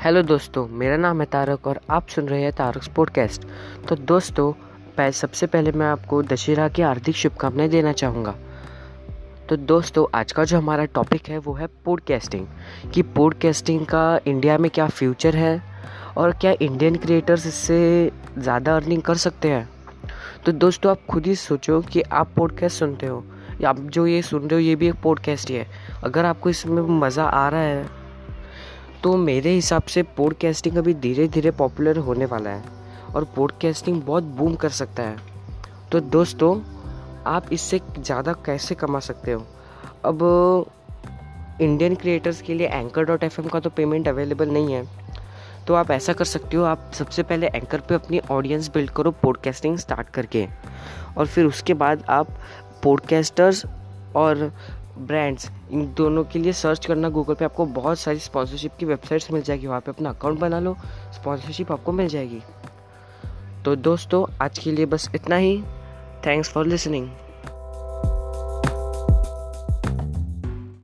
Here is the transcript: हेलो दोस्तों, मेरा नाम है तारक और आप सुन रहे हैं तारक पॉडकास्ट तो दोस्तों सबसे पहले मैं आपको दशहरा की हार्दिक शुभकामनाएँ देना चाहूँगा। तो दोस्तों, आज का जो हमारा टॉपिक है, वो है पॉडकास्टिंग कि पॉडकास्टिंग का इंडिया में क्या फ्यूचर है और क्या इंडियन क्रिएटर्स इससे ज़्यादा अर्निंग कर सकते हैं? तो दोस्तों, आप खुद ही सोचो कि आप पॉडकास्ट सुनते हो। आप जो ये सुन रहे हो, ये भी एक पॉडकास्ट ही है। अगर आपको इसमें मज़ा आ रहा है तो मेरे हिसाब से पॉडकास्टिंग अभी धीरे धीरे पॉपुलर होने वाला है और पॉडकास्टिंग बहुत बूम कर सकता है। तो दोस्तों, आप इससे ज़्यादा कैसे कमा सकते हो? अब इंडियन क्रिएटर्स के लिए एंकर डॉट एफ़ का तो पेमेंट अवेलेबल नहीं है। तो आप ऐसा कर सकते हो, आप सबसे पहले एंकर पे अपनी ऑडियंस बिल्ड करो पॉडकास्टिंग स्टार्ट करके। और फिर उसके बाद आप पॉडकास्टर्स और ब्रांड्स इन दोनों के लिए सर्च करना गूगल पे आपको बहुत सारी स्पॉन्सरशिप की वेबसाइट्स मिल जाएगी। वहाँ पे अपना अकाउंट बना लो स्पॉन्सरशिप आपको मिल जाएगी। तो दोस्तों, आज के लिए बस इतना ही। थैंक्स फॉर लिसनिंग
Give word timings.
हेलो 0.00 0.20
दोस्तों, 0.22 0.66
मेरा 0.68 0.96
नाम 0.96 1.20
है 1.20 1.24
तारक 1.26 1.66
और 1.66 1.80
आप 1.90 2.06
सुन 2.08 2.28
रहे 2.28 2.42
हैं 2.42 2.52
तारक 2.52 2.86
पॉडकास्ट 2.96 3.42
तो 3.88 3.96
दोस्तों 3.96 5.10
सबसे 5.10 5.46
पहले 5.46 5.72
मैं 5.72 5.86
आपको 5.86 6.22
दशहरा 6.22 6.68
की 6.68 6.82
हार्दिक 6.82 7.16
शुभकामनाएँ 7.16 7.68
देना 7.68 7.92
चाहूँगा। 7.92 8.34
तो 9.48 9.56
दोस्तों, 9.56 10.06
आज 10.14 10.32
का 10.32 10.44
जो 10.44 10.58
हमारा 10.58 10.84
टॉपिक 10.84 11.28
है, 11.28 11.38
वो 11.38 11.54
है 11.54 11.66
पॉडकास्टिंग 11.84 12.46
कि 12.94 13.02
पॉडकास्टिंग 13.02 13.84
का 13.86 14.20
इंडिया 14.26 14.58
में 14.58 14.70
क्या 14.70 14.86
फ्यूचर 14.88 15.36
है 15.36 15.62
और 16.16 16.32
क्या 16.32 16.54
इंडियन 16.62 16.96
क्रिएटर्स 16.96 17.46
इससे 17.46 18.10
ज़्यादा 18.38 18.76
अर्निंग 18.76 19.02
कर 19.02 19.14
सकते 19.16 19.50
हैं? 19.50 19.68
तो 20.46 20.52
दोस्तों, 20.54 20.90
आप 20.90 21.06
खुद 21.10 21.26
ही 21.26 21.34
सोचो 21.36 21.80
कि 21.82 22.02
आप 22.02 22.32
पॉडकास्ट 22.36 22.78
सुनते 22.78 23.06
हो। 23.06 23.24
आप 23.66 23.80
जो 23.88 24.06
ये 24.06 24.22
सुन 24.22 24.40
रहे 24.40 24.54
हो, 24.54 24.60
ये 24.60 24.76
भी 24.76 24.88
एक 24.88 25.02
पॉडकास्ट 25.02 25.50
ही 25.50 25.56
है। 25.56 25.66
अगर 26.04 26.24
आपको 26.24 26.50
इसमें 26.50 26.82
मज़ा 27.00 27.24
आ 27.24 27.48
रहा 27.48 27.60
है 27.60 27.99
तो 29.02 29.16
मेरे 29.16 29.50
हिसाब 29.50 29.82
से 29.82 30.02
पॉडकास्टिंग 30.16 30.76
अभी 30.76 30.92
धीरे 30.94 31.26
धीरे 31.28 31.50
पॉपुलर 31.50 31.96
होने 31.98 32.24
वाला 32.24 32.50
है 32.50 32.62
और 33.14 33.24
पॉडकास्टिंग 33.36 34.02
बहुत 34.02 34.22
बूम 34.22 34.54
कर 34.54 34.68
सकता 34.68 35.02
है। 35.02 35.16
तो 35.92 36.00
दोस्तों, 36.00 36.60
आप 37.26 37.52
इससे 37.52 37.80
ज़्यादा 37.98 38.32
कैसे 38.46 38.74
कमा 38.74 39.00
सकते 39.00 39.32
हो? 39.32 39.46
अब 40.04 40.18
इंडियन 41.60 41.94
क्रिएटर्स 41.94 42.42
के 42.42 42.54
लिए 42.54 42.68
एंकर 42.68 43.04
डॉट 43.04 43.24
एफ़ 43.24 43.40
का 43.42 43.60
तो 43.60 43.70
पेमेंट 43.70 44.08
अवेलेबल 44.08 44.50
नहीं 44.50 44.74
है। 44.74 44.84
तो 45.66 45.74
आप 45.74 45.90
ऐसा 45.90 46.12
कर 46.12 46.24
सकते 46.24 46.56
हो, 46.56 46.64
आप 46.64 46.90
सबसे 46.94 47.22
पहले 47.22 47.46
एंकर 47.46 47.80
पे 47.80 47.94
अपनी 47.94 48.20
ऑडियंस 48.30 48.70
बिल्ड 48.74 48.90
करो 48.90 49.10
पॉडकास्टिंग 49.22 49.78
स्टार्ट 49.78 50.08
करके। 50.10 50.46
और 51.16 51.26
फिर 51.26 51.46
उसके 51.46 51.74
बाद 51.74 52.04
आप 52.10 52.36
पॉडकास्टर्स 52.82 53.64
और 54.16 54.52
ब्रांड्स 54.98 55.50
इन 55.70 55.94
दोनों 55.94 56.24
के 56.24 56.38
लिए 56.38 56.52
सर्च 56.52 56.86
करना 56.86 57.08
गूगल 57.08 57.34
पे 57.34 57.44
आपको 57.44 57.66
बहुत 57.66 57.98
सारी 57.98 58.18
स्पॉन्सरशिप 58.18 58.72
की 58.80 58.86
वेबसाइट्स 58.86 59.30
मिल 59.30 59.42
जाएगी। 59.42 59.66
वहाँ 59.66 59.80
पे 59.80 59.90
अपना 59.90 60.10
अकाउंट 60.10 60.38
बना 60.38 60.60
लो 60.60 60.76
स्पॉन्सरशिप 61.14 61.72
आपको 61.72 61.92
मिल 61.92 62.08
जाएगी। 62.08 62.40
तो 63.64 63.76
दोस्तों, 63.76 64.24
आज 64.42 64.58
के 64.58 64.72
लिए 64.72 64.86
बस 64.86 65.10
इतना 65.14 65.36
ही। 65.36 65.62
थैंक्स 66.26 66.50
फॉर 66.52 66.66
लिसनिंग 66.66 67.08